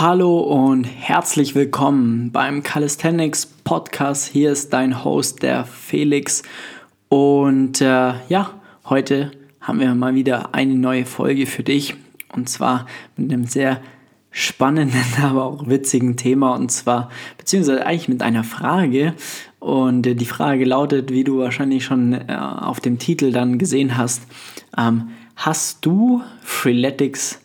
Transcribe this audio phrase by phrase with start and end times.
[0.00, 4.28] Hallo und herzlich willkommen beim Calisthenics Podcast.
[4.28, 6.44] Hier ist dein Host, der Felix.
[7.08, 11.96] Und äh, ja, heute haben wir mal wieder eine neue Folge für dich.
[12.32, 13.82] Und zwar mit einem sehr
[14.30, 16.54] spannenden, aber auch witzigen Thema.
[16.54, 19.14] Und zwar, beziehungsweise eigentlich mit einer Frage.
[19.58, 23.96] Und äh, die Frage lautet, wie du wahrscheinlich schon äh, auf dem Titel dann gesehen
[23.96, 24.22] hast,
[24.76, 27.40] ähm, hast du Freeletics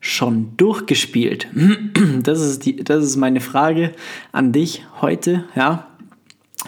[0.00, 1.48] schon durchgespielt?
[2.22, 3.92] Das ist, die, das ist meine Frage
[4.32, 5.86] an dich heute, ja.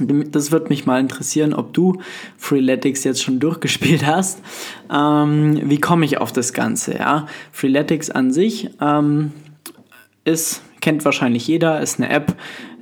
[0.00, 2.00] Das wird mich mal interessieren, ob du
[2.38, 4.40] Freeletics jetzt schon durchgespielt hast.
[4.90, 6.96] Ähm, wie komme ich auf das Ganze?
[6.96, 7.26] Ja?
[7.52, 9.32] Freeletics an sich ähm,
[10.24, 12.36] ist, kennt wahrscheinlich jeder, ist eine App,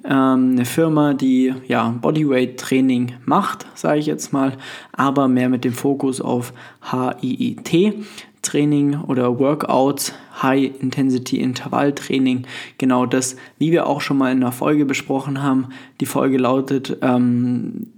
[0.04, 4.56] ähm, eine Firma, die ja Bodyweight-Training macht, sage ich jetzt mal,
[4.92, 6.52] aber mehr mit dem Fokus auf
[6.90, 7.94] HIIT.
[8.42, 12.46] Training oder Workouts, High Intensity Intervall Training,
[12.78, 15.68] genau das, wie wir auch schon mal in der Folge besprochen haben.
[16.00, 17.92] Die Folge lautet ähm,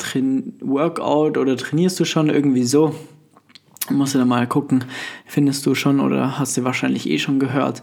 [0.60, 2.94] Workout oder trainierst du schon irgendwie so?
[3.90, 4.84] Musst du da mal gucken,
[5.26, 7.82] findest du schon oder hast du wahrscheinlich eh schon gehört.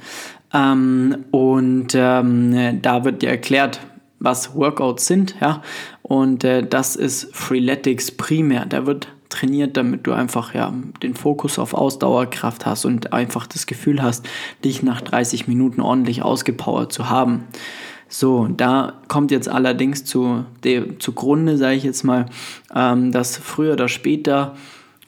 [0.54, 3.80] Ähm, und ähm, da wird dir erklärt,
[4.20, 5.62] was Workouts sind, ja.
[6.02, 8.66] Und äh, das ist Freeletics primär.
[8.66, 13.68] Da wird trainiert, damit du einfach ja den Fokus auf Ausdauerkraft hast und einfach das
[13.68, 14.28] Gefühl hast,
[14.66, 17.46] dich nach 30 Minuten ordentlich ausgepowert zu haben.
[18.12, 22.26] So, da kommt jetzt allerdings zu der zugrunde, sage ich jetzt mal,
[22.76, 24.56] ähm, dass früher oder später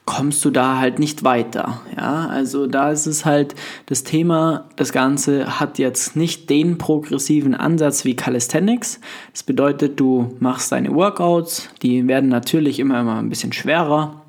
[0.06, 1.82] kommst du da halt nicht weiter.
[1.96, 7.56] Ja, also da ist es halt das Thema, das Ganze hat jetzt nicht den progressiven
[7.56, 9.00] Ansatz wie Calisthenics.
[9.32, 14.21] Das bedeutet, du machst deine Workouts, die werden natürlich immer, immer ein bisschen schwerer.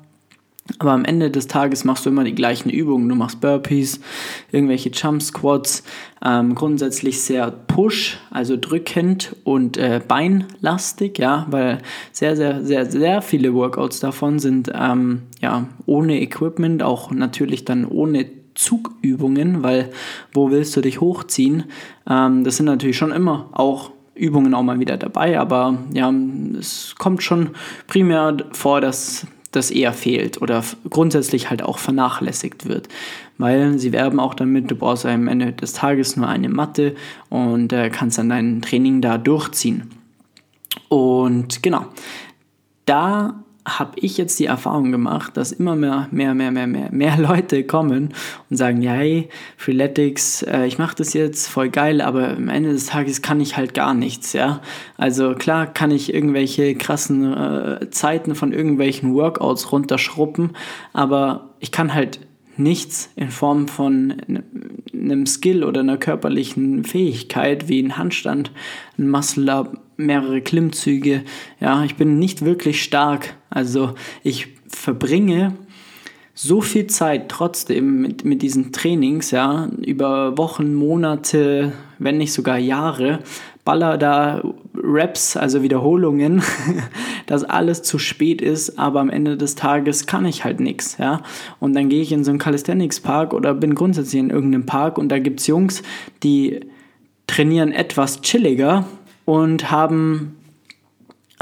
[0.79, 3.09] Aber am Ende des Tages machst du immer die gleichen Übungen.
[3.09, 3.99] Du machst Burpees,
[4.51, 5.83] irgendwelche Jump Squats,
[6.23, 11.79] ähm, grundsätzlich sehr push, also drückend und äh, beinlastig, ja, weil
[12.13, 17.85] sehr, sehr, sehr, sehr viele Workouts davon sind ähm, ja ohne Equipment, auch natürlich dann
[17.85, 18.25] ohne
[18.55, 19.91] Zugübungen, weil
[20.31, 21.65] wo willst du dich hochziehen?
[22.09, 26.13] Ähm, das sind natürlich schon immer auch Übungen auch mal wieder dabei, aber ja,
[26.57, 27.49] es kommt schon
[27.87, 29.25] primär vor, dass
[29.55, 32.89] das eher fehlt oder grundsätzlich halt auch vernachlässigt wird.
[33.37, 36.95] Weil sie werben auch damit, du brauchst am Ende des Tages nur eine Matte
[37.29, 39.89] und äh, kannst dann dein Training da durchziehen.
[40.89, 41.85] Und genau,
[42.85, 47.17] da habe ich jetzt die Erfahrung gemacht, dass immer mehr, mehr, mehr, mehr, mehr, mehr
[47.19, 48.13] Leute kommen
[48.49, 52.71] und sagen, ja, hey, Freeletics, äh, ich mache das jetzt voll geil, aber am Ende
[52.71, 54.61] des Tages kann ich halt gar nichts, ja.
[54.97, 60.51] Also klar kann ich irgendwelche krassen äh, Zeiten von irgendwelchen Workouts runterschruppen,
[60.91, 62.19] aber ich kann halt
[62.57, 64.15] nichts in Form von
[64.93, 68.51] einem Skill oder einer körperlichen Fähigkeit wie ein Handstand,
[68.97, 71.23] ein Muscle-Up, mehrere Klimmzüge.
[71.59, 73.35] Ja, ich bin nicht wirklich stark.
[73.49, 75.53] Also ich verbringe
[76.35, 82.57] so viel Zeit trotzdem mit, mit diesen Trainings, ja, über Wochen, Monate, wenn nicht sogar
[82.57, 83.19] Jahre,
[83.63, 84.41] baller da
[84.75, 86.41] Reps, also Wiederholungen,
[87.25, 91.21] dass alles zu spät ist, aber am Ende des Tages kann ich halt nichts, ja.
[91.59, 95.09] Und dann gehe ich in so einen Calisthenics-Park oder bin grundsätzlich in irgendeinem Park und
[95.09, 95.83] da gibt es Jungs,
[96.23, 96.61] die
[97.27, 98.85] trainieren etwas chilliger
[99.25, 100.35] und haben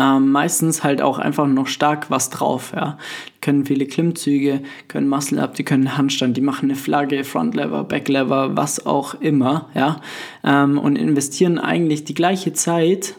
[0.01, 2.71] ähm, meistens halt auch einfach noch stark was drauf.
[2.75, 2.97] Ja.
[3.35, 7.55] Die können viele Klimmzüge, können Muscle Up, die können Handstand, die machen eine Flagge, Front
[7.55, 9.69] Lever, Back Lever, was auch immer.
[9.75, 10.01] Ja.
[10.43, 13.15] Ähm, und investieren eigentlich die gleiche Zeit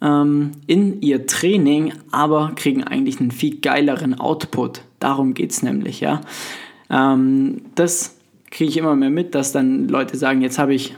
[0.00, 4.82] ähm, in ihr Training, aber kriegen eigentlich einen viel geileren Output.
[5.00, 6.00] Darum geht es nämlich.
[6.00, 6.20] Ja.
[6.90, 8.16] Ähm, das
[8.50, 10.96] kriege ich immer mehr mit, dass dann Leute sagen, jetzt habe ich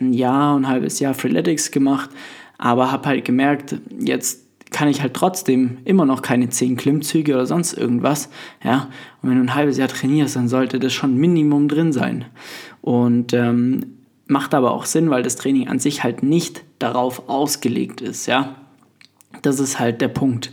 [0.00, 2.10] ein Jahr, ein halbes Jahr Freeletics gemacht,
[2.58, 7.46] aber habe halt gemerkt, jetzt kann ich halt trotzdem immer noch keine 10 Klimmzüge oder
[7.46, 8.30] sonst irgendwas.
[8.62, 8.88] Ja?
[9.20, 12.26] Und wenn du ein halbes Jahr trainierst, dann sollte das schon Minimum drin sein.
[12.80, 13.96] Und ähm,
[14.26, 18.26] macht aber auch Sinn, weil das Training an sich halt nicht darauf ausgelegt ist.
[18.26, 18.56] Ja?
[19.42, 20.52] Das ist halt der Punkt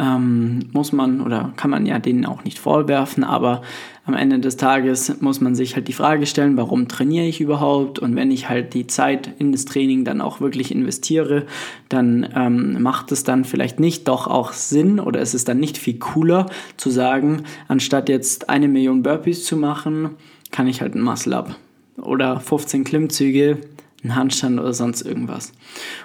[0.00, 3.62] ähm, muss man oder kann man ja denen auch nicht vorwerfen, aber
[4.06, 7.98] am Ende des Tages muss man sich halt die Frage stellen, warum trainiere ich überhaupt?
[7.98, 11.46] Und wenn ich halt die Zeit in das Training dann auch wirklich investiere,
[11.88, 15.76] dann ähm, macht es dann vielleicht nicht doch auch Sinn oder ist es dann nicht
[15.76, 16.46] viel cooler
[16.76, 20.10] zu sagen, anstatt jetzt eine Million Burpees zu machen,
[20.50, 21.54] kann ich halt ein Muscle-Up
[22.00, 23.58] oder 15 Klimmzüge
[24.02, 25.52] ein Handstand oder sonst irgendwas.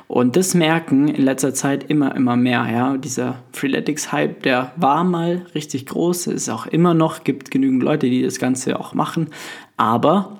[0.07, 2.67] Und das merken in letzter Zeit immer, immer mehr.
[2.71, 2.97] Ja?
[2.97, 8.23] Dieser Freeletics-Hype, der war mal richtig groß, ist auch immer noch, gibt genügend Leute, die
[8.23, 9.29] das Ganze auch machen.
[9.77, 10.39] Aber,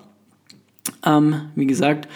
[1.06, 2.07] ähm, wie gesagt,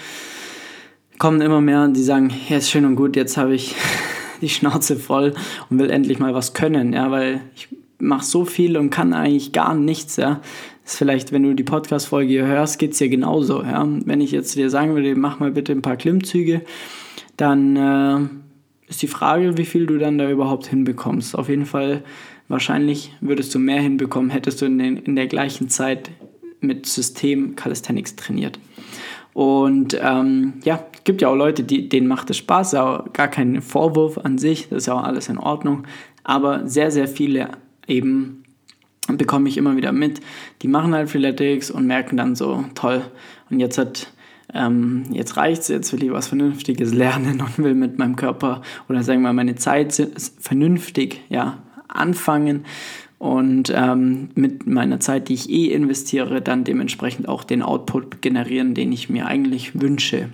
[1.18, 3.75] kommen immer mehr und die sagen, ja, ist schön und gut, jetzt habe ich
[4.42, 5.33] die Schnauze voll
[5.69, 7.68] und will endlich mal was können, ja, weil ich
[8.00, 10.42] mache so viel und kann eigentlich gar nichts, ja.
[10.89, 13.88] Ist vielleicht, wenn du die Podcast-Folge hörst, geht es dir genauso, ja.
[14.06, 16.63] Wenn ich jetzt dir sagen würde, mach mal bitte ein paar Klimmzüge,
[17.38, 21.38] dann äh, ist die Frage, wie viel du dann da überhaupt hinbekommst.
[21.38, 22.01] Auf jeden Fall,
[22.47, 26.09] wahrscheinlich würdest du mehr hinbekommen, hättest du in, den, in der gleichen Zeit
[26.59, 28.57] mit System Calisthenics trainiert.
[29.33, 33.27] Und ähm, ja, es gibt ja auch Leute, die, denen macht es Spaß, auch gar
[33.27, 35.83] kein Vorwurf an sich, das ist ja auch alles in Ordnung.
[36.24, 37.50] Aber sehr, sehr viele
[37.85, 38.42] eben
[39.07, 40.21] bekomme ich immer wieder mit,
[40.61, 43.03] die machen halt Freeletics und merken dann so, toll,
[43.49, 44.11] und jetzt hat
[44.53, 49.03] ähm, jetzt reicht's, jetzt will ich was Vernünftiges lernen und will mit meinem Körper oder
[49.03, 50.09] sagen wir mal meine Zeit
[50.39, 52.65] vernünftig ja, anfangen
[53.19, 58.73] und ähm, mit meiner Zeit, die ich eh investiere, dann dementsprechend auch den Output generieren,
[58.73, 60.29] den ich mir eigentlich wünsche.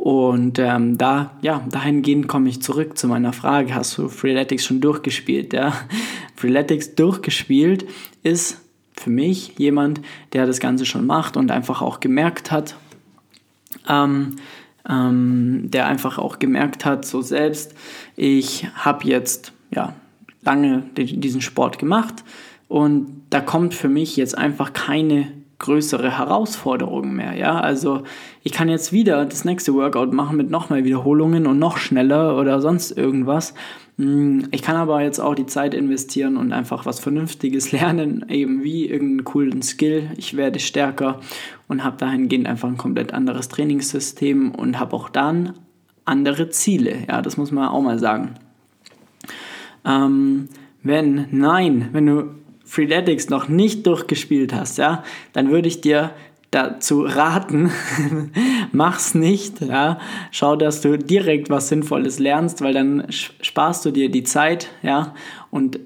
[0.00, 4.80] Und ähm, da, ja, dahingehend komme ich zurück zu meiner Frage, hast du Freeletics schon
[4.80, 5.52] durchgespielt?
[5.52, 5.74] Ja?
[6.36, 7.84] Freeletics durchgespielt
[8.22, 8.62] ist
[8.94, 10.00] für mich jemand,
[10.32, 12.76] der das Ganze schon macht und einfach auch gemerkt hat,
[13.90, 14.36] ähm,
[14.88, 17.74] ähm, der einfach auch gemerkt hat, so selbst,
[18.16, 19.92] ich habe jetzt, ja,
[20.40, 22.24] lange diesen Sport gemacht
[22.68, 25.30] und da kommt für mich jetzt einfach keine
[25.60, 27.34] größere Herausforderung mehr.
[27.34, 28.02] Ja, also
[28.42, 32.36] ich kann jetzt wieder das nächste Workout machen mit noch mehr Wiederholungen und noch schneller
[32.36, 33.54] oder sonst irgendwas.
[33.96, 38.64] Hm, ich kann aber jetzt auch die Zeit investieren und einfach was Vernünftiges lernen, eben
[38.64, 40.10] wie irgendeinen coolen Skill.
[40.16, 41.20] Ich werde stärker
[41.68, 45.52] und habe dahingehend einfach ein komplett anderes Trainingssystem und habe auch dann
[46.06, 47.04] andere Ziele.
[47.06, 48.34] Ja, das muss man auch mal sagen.
[49.84, 50.48] Ähm,
[50.82, 52.24] wenn, nein, wenn du
[52.70, 55.02] Freeletics noch nicht durchgespielt hast, ja,
[55.32, 56.12] dann würde ich dir
[56.52, 57.72] dazu raten,
[58.72, 59.98] mach's nicht, ja.
[60.30, 65.14] Schau, dass du direkt was Sinnvolles lernst, weil dann sparst du dir die Zeit, ja,
[65.50, 65.80] und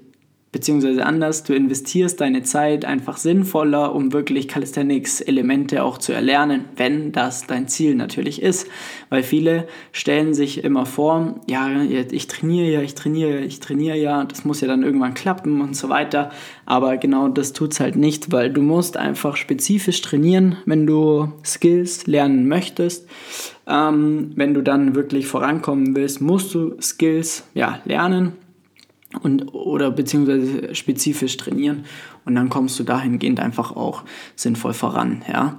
[0.54, 7.10] beziehungsweise anders, du investierst deine Zeit einfach sinnvoller, um wirklich Calisthenics-Elemente auch zu erlernen, wenn
[7.10, 8.68] das dein Ziel natürlich ist.
[9.10, 14.22] Weil viele stellen sich immer vor, ja, ich trainiere ja, ich trainiere, ich trainiere ja,
[14.22, 16.30] das muss ja dann irgendwann klappen und so weiter.
[16.66, 21.32] Aber genau das tut es halt nicht, weil du musst einfach spezifisch trainieren, wenn du
[21.44, 23.08] Skills lernen möchtest.
[23.66, 28.34] Ähm, wenn du dann wirklich vorankommen willst, musst du Skills ja, lernen
[29.22, 31.84] und, oder beziehungsweise spezifisch trainieren
[32.24, 34.02] und dann kommst du dahingehend einfach auch
[34.36, 35.22] sinnvoll voran.
[35.30, 35.58] Ja.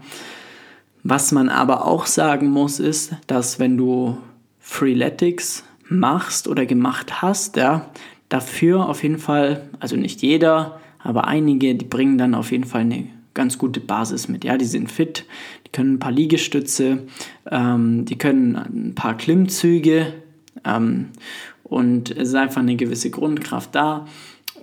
[1.04, 4.18] Was man aber auch sagen muss, ist, dass wenn du
[4.60, 7.92] Freeletics machst oder gemacht hast, ja,
[8.30, 12.82] dafür auf jeden Fall, also nicht jeder, aber einige, die bringen dann auf jeden Fall
[12.82, 14.44] eine ganz gute Basis mit.
[14.44, 15.26] Ja, die sind fit,
[15.68, 17.04] die können ein paar Liegestütze,
[17.52, 20.14] ähm, die können ein paar Klimmzüge
[20.64, 21.10] ähm,
[21.66, 24.06] und es ist einfach eine gewisse Grundkraft da.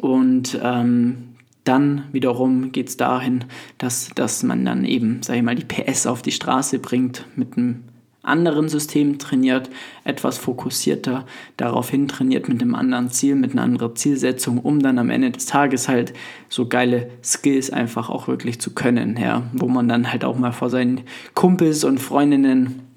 [0.01, 1.35] Und ähm,
[1.65, 3.45] dann wiederum geht es dahin,
[3.79, 7.57] dass, dass man dann eben, sage ich mal, die PS auf die Straße bringt, mit
[7.57, 7.85] einem
[8.23, 9.69] anderen System trainiert,
[10.05, 11.27] etwas fokussierter
[11.57, 15.47] daraufhin trainiert, mit einem anderen Ziel, mit einer anderen Zielsetzung, um dann am Ende des
[15.47, 16.13] Tages halt
[16.49, 20.53] so geile Skills einfach auch wirklich zu können, ja, wo man dann halt auch mal
[20.53, 21.01] vor seinen
[21.35, 22.92] Kumpels und Freundinnen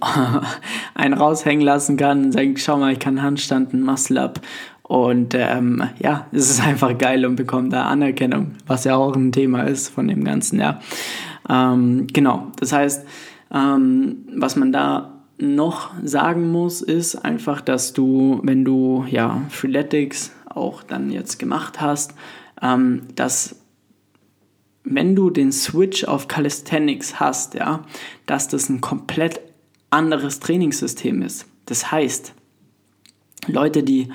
[0.94, 4.40] einen raushängen lassen kann und sagen, schau mal, ich kann Handstand, ein Muscle-Up.
[4.82, 9.30] Und ähm, ja, es ist einfach geil und bekommt da Anerkennung, was ja auch ein
[9.30, 10.80] Thema ist von dem Ganzen, ja.
[11.48, 13.06] Ähm, genau, das heißt,
[13.52, 20.32] ähm, was man da noch sagen muss, ist einfach, dass du, wenn du ja Freeletics
[20.46, 22.14] auch dann jetzt gemacht hast,
[22.60, 23.56] ähm, dass
[24.84, 27.84] wenn du den Switch auf Calisthenics hast, ja,
[28.26, 29.40] dass das ein komplett
[29.90, 31.46] anderes Trainingssystem ist.
[31.66, 32.34] Das heißt,
[33.46, 34.08] Leute, die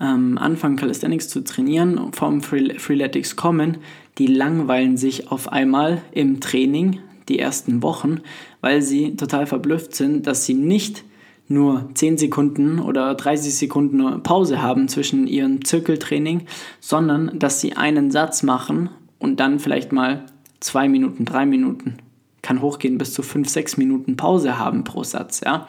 [0.00, 3.78] ähm, anfangen Calisthenics zu trainieren, vom Freeletics kommen,
[4.18, 8.20] die langweilen sich auf einmal im Training die ersten Wochen,
[8.60, 11.04] weil sie total verblüfft sind, dass sie nicht
[11.46, 16.42] nur 10 Sekunden oder 30 Sekunden Pause haben zwischen ihrem Zirkeltraining,
[16.80, 20.26] sondern dass sie einen Satz machen und dann vielleicht mal
[20.60, 21.96] zwei Minuten, drei Minuten
[22.42, 25.40] kann hochgehen bis zu 5, 6 Minuten Pause haben pro Satz.
[25.44, 25.68] Ja?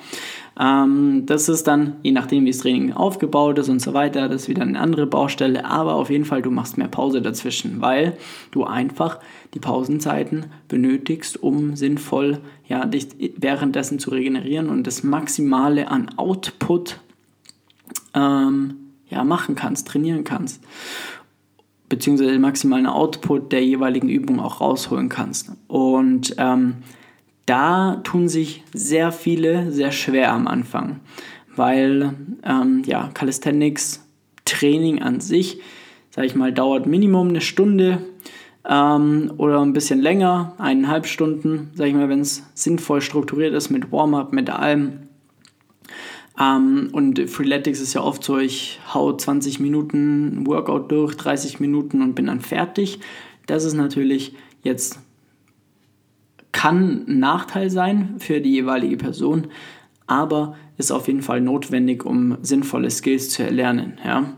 [0.60, 4.44] Ähm, das ist dann, je nachdem wie das Training aufgebaut ist und so weiter, das
[4.44, 8.18] ist wieder eine andere Baustelle, aber auf jeden Fall, du machst mehr Pause dazwischen, weil
[8.52, 9.20] du einfach
[9.54, 13.08] die Pausenzeiten benötigst, um sinnvoll ja, dich
[13.38, 17.00] währenddessen zu regenerieren und das Maximale an Output
[18.14, 18.76] ähm,
[19.10, 20.62] ja, machen kannst, trainieren kannst
[21.89, 25.51] beziehungsweise den maximalen Output der jeweiligen Übung auch rausholen kannst.
[25.67, 26.75] Und ähm,
[27.46, 31.00] da tun sich sehr viele sehr schwer am Anfang,
[31.55, 34.05] weil ähm, ja, Calisthenics
[34.46, 35.60] Training an sich,
[36.12, 38.03] sage ich mal, dauert Minimum eine Stunde
[38.67, 43.69] ähm, oder ein bisschen länger, eineinhalb Stunden, sage ich mal, wenn es sinnvoll strukturiert ist
[43.69, 45.08] mit Warm-up, mit allem.
[46.39, 52.01] Ähm, und Freeletics ist ja oft so, ich hau 20 Minuten Workout durch, 30 Minuten
[52.01, 53.00] und bin dann fertig.
[53.46, 55.00] Das ist natürlich jetzt
[56.51, 59.48] kann ein Nachteil sein für die jeweilige Person,
[60.08, 63.98] aber ist auf jeden Fall notwendig, um sinnvolle Skills zu erlernen.
[64.03, 64.34] Ja?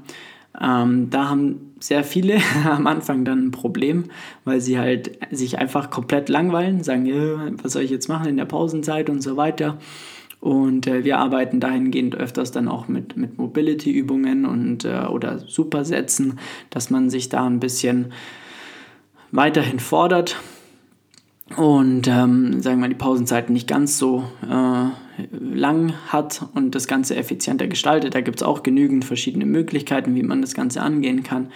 [0.60, 2.40] Ähm, da haben sehr viele
[2.70, 4.06] am Anfang dann ein Problem,
[4.44, 8.46] weil sie halt sich einfach komplett langweilen, sagen, was soll ich jetzt machen in der
[8.46, 9.78] Pausenzeit und so weiter.
[10.42, 16.90] Und äh, wir arbeiten dahingehend öfters dann auch mit, mit Mobility-Übungen äh, oder Supersätzen, dass
[16.90, 18.12] man sich da ein bisschen
[19.32, 20.36] weiterhin fordert
[21.58, 26.88] und ähm, sagen wir mal die Pausenzeiten nicht ganz so äh, lang hat und das
[26.88, 28.16] Ganze effizienter gestaltet.
[28.16, 31.52] Da gibt es auch genügend verschiedene Möglichkeiten, wie man das Ganze angehen kann.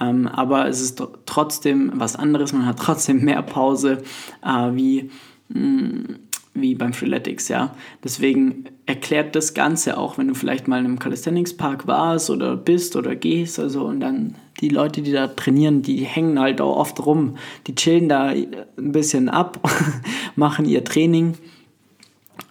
[0.00, 2.52] Ähm, aber es ist trotzdem was anderes.
[2.52, 4.02] Man hat trotzdem mehr Pause
[4.44, 5.10] äh, wie,
[5.48, 6.18] mh, mm,
[6.60, 7.48] wie beim Freeletics.
[7.48, 7.74] Ja?
[8.02, 12.56] Deswegen erklärt das Ganze auch, wenn du vielleicht mal in einem Calisthenics Park warst oder
[12.56, 16.76] bist oder gehst also, und dann die Leute, die da trainieren, die hängen halt auch
[16.76, 17.36] oft rum.
[17.66, 18.46] Die chillen da ein
[18.76, 19.60] bisschen ab,
[20.36, 21.34] machen ihr Training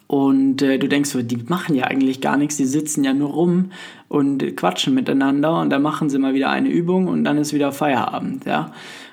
[0.08, 3.72] und äh, du denkst die machen ja eigentlich gar nichts, die sitzen ja nur rum
[4.08, 7.74] und quatschen miteinander und dann machen sie mal wieder eine Übung und dann ist wieder
[7.74, 8.72] Feierabend, ja.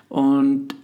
[0.08, 0.76] Und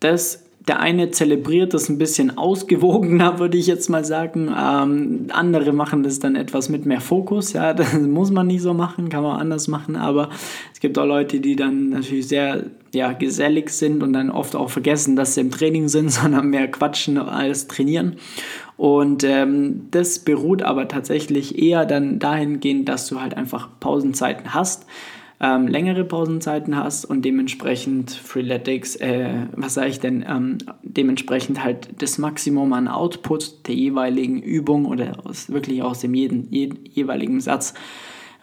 [0.00, 4.54] das der eine zelebriert das ein bisschen ausgewogener, würde ich jetzt mal sagen.
[4.56, 7.54] Ähm, andere machen das dann etwas mit mehr Fokus.
[7.54, 9.96] Ja, das muss man nicht so machen, kann man anders machen.
[9.96, 10.28] Aber
[10.72, 14.70] es gibt auch Leute, die dann natürlich sehr ja, gesellig sind und dann oft auch
[14.70, 18.14] vergessen, dass sie im Training sind, sondern mehr quatschen als trainieren.
[18.76, 24.86] Und ähm, das beruht aber tatsächlich eher dann dahingehend, dass du halt einfach Pausenzeiten hast
[25.40, 32.02] ähm, längere Pausenzeiten hast und dementsprechend Freeletics, äh, was sage ich denn, ähm, dementsprechend halt
[32.02, 37.40] das Maximum an Output der jeweiligen Übung oder aus, wirklich aus dem jeden, jeden, jeweiligen
[37.40, 37.72] Satz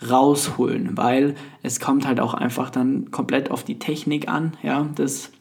[0.10, 5.32] rausholen, weil es kommt halt auch einfach dann komplett auf die Technik an, ja, das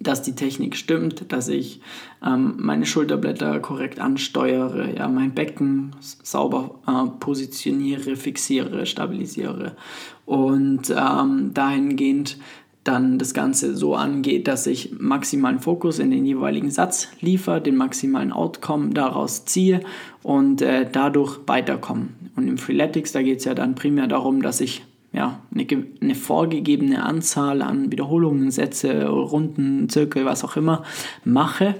[0.00, 1.80] dass die Technik stimmt, dass ich
[2.24, 9.76] ähm, meine Schulterblätter korrekt ansteuere, ja, mein Becken sauber äh, positioniere, fixiere, stabilisiere
[10.24, 12.38] und ähm, dahingehend
[12.84, 17.76] dann das Ganze so angeht, dass ich maximalen Fokus in den jeweiligen Satz liefere, den
[17.76, 19.80] maximalen Outcome daraus ziehe
[20.22, 22.08] und äh, dadurch weiterkomme.
[22.36, 24.84] Und im Freeletics, da geht es ja dann primär darum, dass ich
[25.16, 25.66] ja, eine,
[26.02, 30.84] eine vorgegebene Anzahl an Wiederholungen, Sätze, Runden, Zirkel, was auch immer
[31.24, 31.74] mache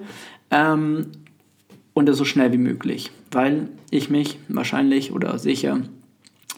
[0.50, 1.08] ähm,
[1.92, 5.80] und das so schnell wie möglich, weil ich mich wahrscheinlich oder sicher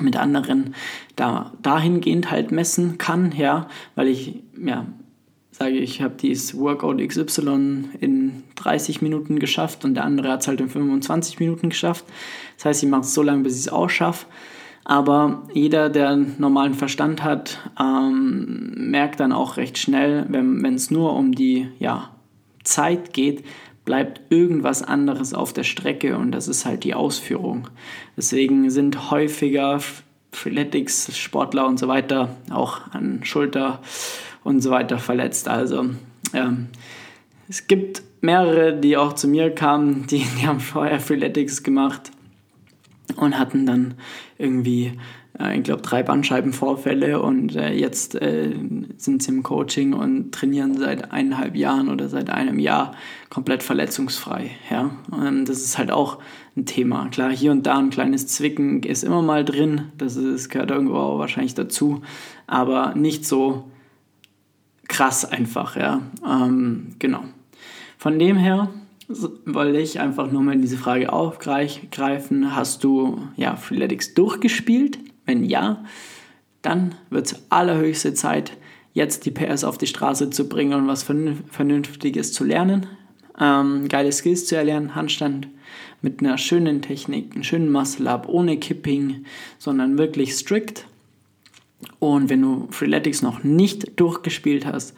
[0.00, 0.76] mit anderen
[1.16, 3.66] da, dahingehend halt messen kann, ja,
[3.97, 4.87] weil ich, ja,
[5.50, 10.49] sage ich, habe dieses Workout XY in 30 Minuten geschafft und der andere hat es
[10.49, 12.04] halt in 25 Minuten geschafft.
[12.56, 14.26] Das heißt, ich mache es so lange, bis ich es auch schaffe.
[14.88, 20.90] Aber jeder, der einen normalen Verstand hat, ähm, merkt dann auch recht schnell, wenn es
[20.90, 22.11] nur um die ja,
[22.64, 23.45] Zeit geht,
[23.85, 27.68] bleibt irgendwas anderes auf der Strecke und das ist halt die Ausführung.
[28.16, 29.78] Deswegen sind häufiger
[30.33, 33.80] Freeletics, Sportler und so weiter auch an Schulter
[34.42, 35.49] und so weiter verletzt.
[35.49, 35.85] Also
[36.33, 36.68] ähm,
[37.47, 42.11] es gibt mehrere, die auch zu mir kamen, die, die haben vorher Freeletics gemacht
[43.17, 43.95] und hatten dann
[44.37, 44.93] irgendwie,
[45.38, 48.55] äh, ich glaube, drei Bandscheibenvorfälle und äh, jetzt äh,
[48.97, 52.95] sind sie im Coaching und trainieren seit eineinhalb Jahren oder seit einem Jahr
[53.31, 54.50] komplett verletzungsfrei.
[54.71, 54.91] Ja?
[55.11, 56.19] Und das ist halt auch
[56.57, 57.09] ein Thema.
[57.09, 60.71] Klar, hier und da ein kleines Zwicken ist immer mal drin, das, ist, das gehört
[60.71, 62.03] irgendwo auch wahrscheinlich dazu,
[62.47, 63.65] aber nicht so
[64.88, 65.77] krass einfach.
[65.77, 66.03] Ja?
[66.27, 67.25] Ähm, genau.
[67.99, 68.69] Von dem her
[69.09, 72.55] wollte ich einfach nur mal diese Frage aufgreifen.
[72.55, 74.99] Hast du ja, Freeletics durchgespielt?
[75.25, 75.85] Wenn ja,
[76.62, 78.53] dann wird es allerhöchste Zeit,
[78.93, 82.87] jetzt die PS auf die Straße zu bringen und was Vernünftiges zu lernen.
[83.41, 85.49] Ähm, geile Skills zu erlernen, Handstand
[86.03, 89.25] mit einer schönen Technik, einem schönen Muscle-Up, ohne Kipping,
[89.59, 90.87] sondern wirklich strikt.
[92.00, 94.95] Und wenn du Freeletics noch nicht durchgespielt hast,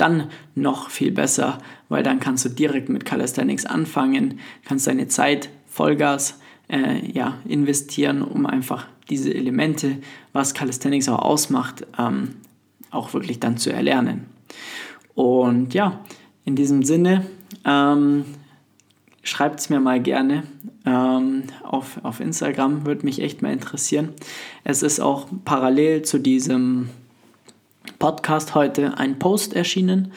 [0.00, 5.50] dann noch viel besser, weil dann kannst du direkt mit Calisthenics anfangen, kannst deine Zeit
[5.66, 6.38] Vollgas
[6.68, 9.98] äh, ja, investieren, um einfach diese Elemente,
[10.32, 12.36] was Calisthenics auch ausmacht, ähm,
[12.90, 14.26] auch wirklich dann zu erlernen.
[15.14, 16.00] Und ja,
[16.44, 17.26] in diesem Sinne,
[17.64, 18.24] ähm,
[19.22, 20.44] schreibt es mir mal gerne
[20.86, 24.10] ähm, auf, auf Instagram, würde mich echt mal interessieren.
[24.64, 26.88] Es ist auch parallel zu diesem
[27.98, 30.12] Podcast heute ein Post erschienen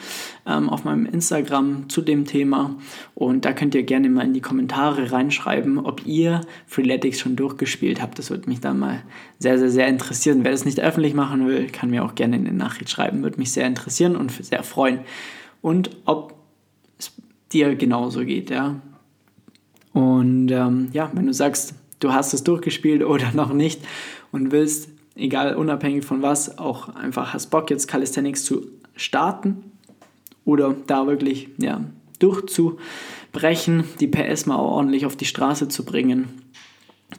[0.46, 2.76] ähm, auf meinem Instagram zu dem Thema
[3.14, 8.00] und da könnt ihr gerne mal in die Kommentare reinschreiben, ob ihr Freeletics schon durchgespielt
[8.00, 8.18] habt.
[8.18, 9.02] Das würde mich dann mal
[9.38, 10.44] sehr, sehr, sehr interessieren.
[10.44, 13.52] Wer das nicht öffentlich machen will, kann mir auch gerne eine Nachricht schreiben, würde mich
[13.52, 15.00] sehr interessieren und sehr freuen.
[15.60, 16.34] Und ob
[16.98, 17.12] es
[17.52, 18.80] dir genauso geht, ja.
[19.92, 23.80] Und ähm, ja, wenn du sagst, du hast es durchgespielt oder noch nicht
[24.32, 28.66] und willst, egal unabhängig von was, auch einfach hast Bock jetzt Calisthenics zu
[28.96, 29.72] starten
[30.44, 31.80] oder da wirklich ja,
[32.18, 36.44] durchzubrechen, die PS mal ordentlich auf die Straße zu bringen,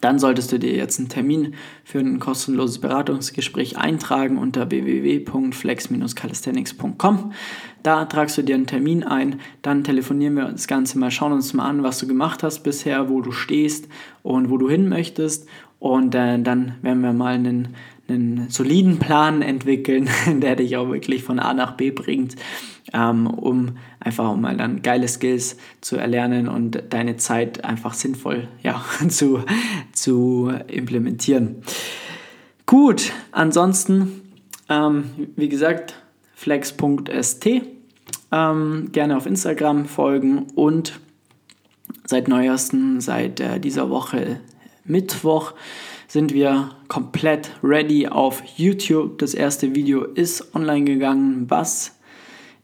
[0.02, 7.32] dann solltest du dir jetzt einen Termin für ein kostenloses Beratungsgespräch eintragen unter www.flex-calisthenics.com.
[7.84, 11.54] Da tragst du dir einen Termin ein, dann telefonieren wir das Ganze mal, schauen uns
[11.54, 13.88] mal an, was du gemacht hast bisher, wo du stehst
[14.24, 15.48] und wo du hin möchtest.
[15.80, 17.76] Und äh, dann werden wir mal einen,
[18.08, 20.10] einen soliden Plan entwickeln,
[20.42, 22.36] der dich auch wirklich von A nach B bringt
[22.94, 28.48] ähm, um einfach auch mal dann geile Skills zu erlernen und deine Zeit einfach sinnvoll
[28.64, 29.44] ja, zu,
[29.92, 31.64] zu implementieren.
[32.66, 34.22] Gut, ansonsten,
[34.70, 36.02] ähm, wie gesagt,
[36.34, 37.48] flex.st,
[38.32, 41.00] ähm, gerne auf Instagram folgen und
[42.06, 44.40] seit neuesten, seit äh, dieser Woche
[44.86, 45.54] Mittwoch,
[46.08, 49.18] sind wir komplett ready auf YouTube.
[49.18, 51.96] Das erste Video ist online gegangen, was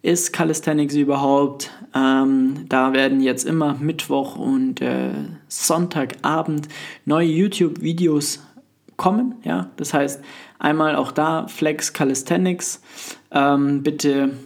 [0.01, 1.71] ist Calisthenics überhaupt?
[1.93, 5.11] Ähm, da werden jetzt immer Mittwoch und äh,
[5.47, 6.67] Sonntagabend
[7.05, 8.39] neue YouTube-Videos
[8.97, 9.35] kommen.
[9.43, 9.69] Ja?
[9.77, 10.21] Das heißt,
[10.59, 12.81] einmal auch da Flex Calisthenics.
[13.31, 14.37] Ähm, bitte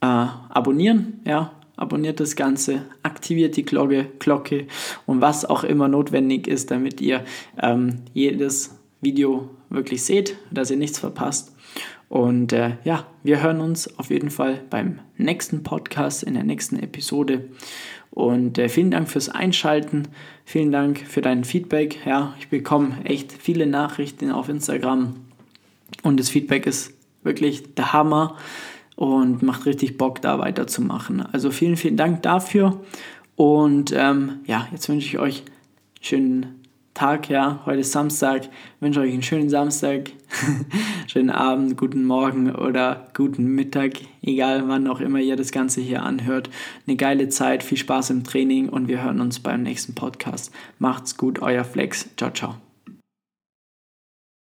[0.00, 1.20] äh, abonnieren.
[1.24, 1.52] Ja?
[1.76, 4.66] Abonniert das Ganze, aktiviert die Glocke, Glocke
[5.04, 7.24] und was auch immer notwendig ist, damit ihr
[7.62, 11.52] ähm, jedes Video wirklich seht, dass ihr nichts verpasst.
[12.08, 16.78] Und äh, ja, wir hören uns auf jeden Fall beim nächsten Podcast, in der nächsten
[16.78, 17.48] Episode.
[18.10, 20.08] Und äh, vielen Dank fürs Einschalten.
[20.44, 21.98] Vielen Dank für dein Feedback.
[22.06, 25.16] Ja, ich bekomme echt viele Nachrichten auf Instagram.
[26.02, 28.36] Und das Feedback ist wirklich der Hammer
[28.96, 31.20] und macht richtig Bock, da weiterzumachen.
[31.20, 32.80] Also vielen, vielen Dank dafür.
[33.36, 38.44] Und ähm, ja, jetzt wünsche ich euch einen schönen Tag, ja, heute ist Samstag.
[38.44, 40.12] Ich wünsche euch einen schönen Samstag,
[41.06, 46.02] schönen Abend, guten Morgen oder guten Mittag, egal wann auch immer ihr das Ganze hier
[46.02, 46.48] anhört.
[46.86, 50.50] Eine geile Zeit, viel Spaß im Training und wir hören uns beim nächsten Podcast.
[50.78, 52.08] Macht's gut, euer Flex.
[52.16, 52.65] Ciao, ciao.